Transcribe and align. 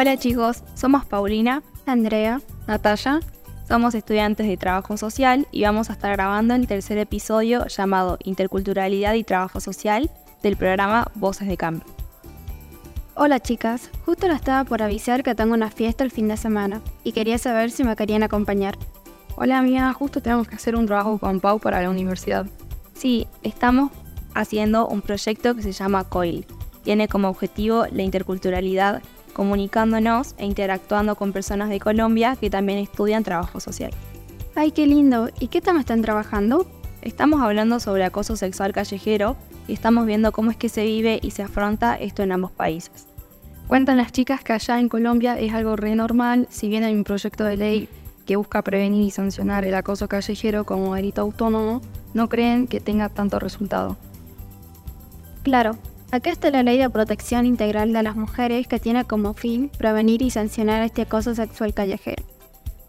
Hola 0.00 0.16
chicos, 0.16 0.64
somos 0.72 1.04
Paulina, 1.04 1.62
Andrea, 1.84 2.40
Natalia, 2.66 3.20
somos 3.68 3.94
estudiantes 3.94 4.48
de 4.48 4.56
trabajo 4.56 4.96
social 4.96 5.46
y 5.52 5.64
vamos 5.64 5.90
a 5.90 5.92
estar 5.92 6.10
grabando 6.12 6.54
el 6.54 6.66
tercer 6.66 6.96
episodio 6.96 7.66
llamado 7.66 8.16
Interculturalidad 8.24 9.12
y 9.12 9.24
Trabajo 9.24 9.60
Social 9.60 10.10
del 10.42 10.56
programa 10.56 11.12
Voces 11.16 11.48
de 11.48 11.58
Cambio. 11.58 11.84
Hola 13.14 13.40
chicas, 13.40 13.90
justo 14.06 14.26
la 14.26 14.36
estaba 14.36 14.64
por 14.64 14.80
avisar 14.80 15.22
que 15.22 15.34
tengo 15.34 15.52
una 15.52 15.70
fiesta 15.70 16.02
el 16.02 16.10
fin 16.10 16.28
de 16.28 16.38
semana 16.38 16.80
y 17.04 17.12
quería 17.12 17.36
saber 17.36 17.70
si 17.70 17.84
me 17.84 17.94
querían 17.94 18.22
acompañar. 18.22 18.78
Hola 19.36 19.58
amiga, 19.58 19.92
justo 19.92 20.22
tenemos 20.22 20.48
que 20.48 20.54
hacer 20.54 20.76
un 20.76 20.86
trabajo 20.86 21.18
con 21.18 21.40
Pau 21.40 21.60
para 21.60 21.82
la 21.82 21.90
universidad. 21.90 22.46
Sí, 22.94 23.26
estamos 23.42 23.92
haciendo 24.32 24.88
un 24.88 25.02
proyecto 25.02 25.54
que 25.54 25.62
se 25.62 25.72
llama 25.72 26.04
COIL. 26.04 26.46
Tiene 26.84 27.06
como 27.06 27.28
objetivo 27.28 27.84
la 27.92 28.00
interculturalidad, 28.00 29.02
comunicándonos 29.40 30.34
e 30.36 30.44
interactuando 30.44 31.16
con 31.16 31.32
personas 31.32 31.70
de 31.70 31.80
Colombia 31.80 32.36
que 32.36 32.50
también 32.50 32.78
estudian 32.78 33.24
trabajo 33.24 33.58
social. 33.58 33.90
Ay, 34.54 34.70
qué 34.70 34.86
lindo. 34.86 35.30
¿Y 35.40 35.48
qué 35.48 35.62
tema 35.62 35.80
están 35.80 36.02
trabajando? 36.02 36.66
Estamos 37.00 37.40
hablando 37.40 37.80
sobre 37.80 38.04
acoso 38.04 38.36
sexual 38.36 38.74
callejero 38.74 39.38
y 39.66 39.72
estamos 39.72 40.04
viendo 40.04 40.30
cómo 40.30 40.50
es 40.50 40.58
que 40.58 40.68
se 40.68 40.84
vive 40.84 41.20
y 41.22 41.30
se 41.30 41.42
afronta 41.42 41.94
esto 41.94 42.22
en 42.22 42.32
ambos 42.32 42.50
países. 42.50 43.06
Cuentan 43.66 43.96
las 43.96 44.12
chicas 44.12 44.44
que 44.44 44.52
allá 44.52 44.78
en 44.78 44.90
Colombia 44.90 45.40
es 45.40 45.54
algo 45.54 45.74
re 45.74 45.94
normal, 45.94 46.46
si 46.50 46.68
bien 46.68 46.84
hay 46.84 46.94
un 46.94 47.04
proyecto 47.04 47.44
de 47.44 47.56
ley 47.56 47.88
que 48.26 48.36
busca 48.36 48.60
prevenir 48.60 49.06
y 49.06 49.10
sancionar 49.10 49.64
el 49.64 49.74
acoso 49.74 50.06
callejero 50.06 50.64
como 50.64 50.94
delito 50.94 51.22
autónomo, 51.22 51.80
no 52.12 52.28
creen 52.28 52.66
que 52.66 52.80
tenga 52.80 53.08
tanto 53.08 53.38
resultado. 53.38 53.96
Claro, 55.42 55.78
acá 56.12 56.30
está 56.30 56.50
la 56.50 56.62
Ley 56.62 56.78
de 56.78 56.90
Protección 56.90 57.46
Integral 57.46 57.92
de 57.92 58.02
las 58.02 58.16
Mujeres 58.16 58.66
que 58.66 58.80
tiene 58.80 59.04
como 59.04 59.34
fin 59.34 59.70
prevenir 59.76 60.22
y 60.22 60.30
sancionar 60.30 60.82
este 60.82 61.02
acoso 61.02 61.34
sexual 61.34 61.74
callejero. 61.74 62.24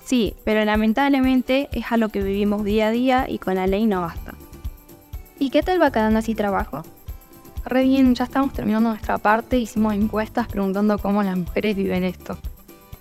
Sí, 0.03 0.36
pero 0.44 0.66
lamentablemente 0.66 1.69
es 1.72 1.91
algo 1.91 2.09
que 2.09 2.23
vivimos 2.23 2.63
día 2.63 2.88
a 2.88 2.91
día 2.91 3.25
y 3.30 3.38
con 3.38 3.55
la 3.55 3.67
ley 3.67 3.86
no 3.86 4.02
basta. 4.02 4.33
¿Y 5.38 5.50
qué 5.52 5.61
tal 5.63 5.81
va 5.81 5.91
quedando 5.91 6.19
así 6.19 6.36
trabajo? 6.36 6.83
Re 7.66 7.83
bien, 7.83 8.16
ya 8.16 8.23
estamos 8.23 8.53
terminando 8.53 8.89
nuestra 8.89 9.19
parte, 9.19 9.59
hicimos 9.59 9.94
encuestas 9.94 10.47
preguntando 10.47 10.97
cómo 10.97 11.22
las 11.22 11.38
mujeres 11.38 11.75
viven 11.75 12.03
esto. 12.03 12.38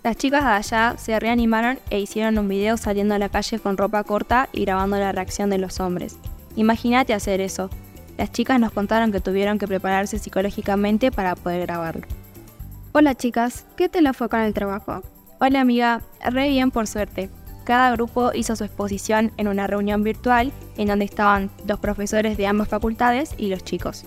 Las 0.02 0.16
chicas 0.16 0.44
de 0.44 0.50
allá 0.50 0.96
se 0.98 1.18
reanimaron 1.18 1.78
e 1.90 2.00
hicieron 2.00 2.38
un 2.38 2.48
video 2.48 2.77
saliendo 2.77 3.14
a 3.14 3.18
la 3.18 3.28
calle 3.28 3.58
con 3.58 3.77
ropa 3.77 4.05
corta 4.05 4.48
y 4.52 4.62
grabando 4.64 4.98
la 4.98 5.12
reacción 5.12 5.50
de 5.50 5.58
los 5.58 5.80
hombres. 5.80 6.18
Imagínate 6.56 7.14
hacer 7.14 7.40
eso, 7.40 7.70
las 8.16 8.33
chicas 8.33 8.61
nos 8.61 8.72
contaron 8.72 9.12
que 9.12 9.20
tuvieron 9.20 9.58
que 9.58 9.66
prepararse 9.66 10.19
psicológicamente 10.19 11.11
para 11.11 11.34
poder 11.34 11.62
grabarlo. 11.62 12.06
Hola 12.92 13.14
chicas, 13.14 13.67
¿qué 13.77 13.89
te 13.89 14.02
lo 14.02 14.12
fue 14.14 14.28
con 14.28 14.41
el 14.41 14.55
trabajo? 14.55 15.02
Hola 15.41 15.61
amiga, 15.61 16.02
re 16.25 16.48
bien 16.48 16.70
por 16.70 16.86
suerte. 16.86 17.30
Cada 17.64 17.92
grupo 17.92 18.33
hizo 18.34 18.56
su 18.56 18.64
exposición 18.64 19.33
en 19.36 19.48
una 19.48 19.67
reunión 19.67 20.02
virtual 20.02 20.52
en 20.77 20.89
donde 20.89 21.05
estaban 21.05 21.50
los 21.67 21.78
profesores 21.78 22.36
de 22.36 22.47
ambas 22.47 22.69
facultades 22.69 23.34
y 23.39 23.48
los 23.48 23.62
chicos. 23.62 24.05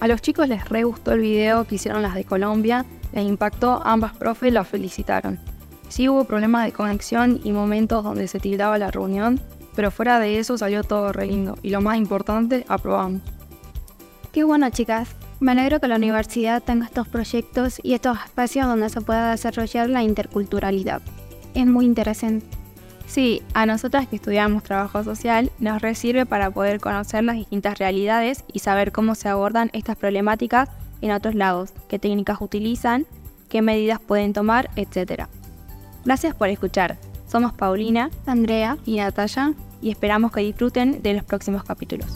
A 0.00 0.08
los 0.08 0.22
chicos 0.22 0.48
les 0.48 0.68
re 0.68 0.84
gustó 0.84 1.12
el 1.12 1.20
video 1.20 1.64
que 1.64 1.76
hicieron 1.76 2.02
las 2.02 2.14
de 2.14 2.24
Colombia, 2.24 2.84
les 3.12 3.26
impactó, 3.26 3.82
ambas 3.84 4.16
profes 4.16 4.52
las 4.52 4.66
felicitaron. 4.66 5.38
Sí 5.88 6.08
hubo 6.08 6.24
problemas 6.24 6.64
de 6.64 6.72
conexión 6.72 7.40
y 7.44 7.52
momentos 7.52 8.02
donde 8.02 8.26
se 8.26 8.40
tildaba 8.40 8.78
la 8.78 8.90
reunión, 8.90 9.40
pero 9.74 9.90
fuera 9.90 10.18
de 10.20 10.38
eso 10.38 10.56
salió 10.58 10.82
todo 10.84 11.12
re 11.12 11.26
lindo 11.26 11.56
y 11.62 11.70
lo 11.70 11.80
más 11.80 11.96
importante, 11.96 12.64
aprobamos. 12.68 13.22
Qué 14.32 14.44
bueno, 14.44 14.68
chicas. 14.70 15.08
Me 15.40 15.52
alegro 15.52 15.80
que 15.80 15.88
la 15.88 15.96
universidad 15.96 16.62
tenga 16.62 16.86
estos 16.86 17.06
proyectos 17.08 17.80
y 17.82 17.94
estos 17.94 18.18
espacios 18.24 18.66
donde 18.66 18.88
se 18.88 19.00
pueda 19.00 19.30
desarrollar 19.30 19.90
la 19.90 20.02
interculturalidad. 20.02 21.02
Es 21.54 21.66
muy 21.66 21.84
interesante. 21.84 22.46
Sí, 23.06 23.42
a 23.52 23.66
nosotras 23.66 24.08
que 24.08 24.16
estudiamos 24.16 24.62
trabajo 24.62 25.04
social 25.04 25.52
nos 25.58 25.82
sirve 25.98 26.26
para 26.26 26.50
poder 26.50 26.80
conocer 26.80 27.22
las 27.22 27.36
distintas 27.36 27.78
realidades 27.78 28.44
y 28.52 28.60
saber 28.60 28.92
cómo 28.92 29.14
se 29.14 29.28
abordan 29.28 29.70
estas 29.72 29.96
problemáticas 29.96 30.68
en 31.00 31.10
otros 31.10 31.34
lados, 31.34 31.74
qué 31.88 31.98
técnicas 31.98 32.40
utilizan, 32.40 33.06
qué 33.48 33.60
medidas 33.60 34.00
pueden 34.00 34.32
tomar, 34.32 34.70
etc. 34.76 35.24
Gracias 36.04 36.34
por 36.34 36.48
escuchar. 36.48 36.96
Somos 37.34 37.52
Paulina, 37.52 38.10
Andrea 38.26 38.78
y 38.86 38.98
Natalia 38.98 39.54
y 39.82 39.90
esperamos 39.90 40.30
que 40.30 40.40
disfruten 40.40 41.02
de 41.02 41.14
los 41.14 41.24
próximos 41.24 41.64
capítulos. 41.64 42.06